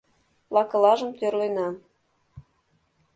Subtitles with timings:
[0.55, 1.67] Лакылажым тӧрлена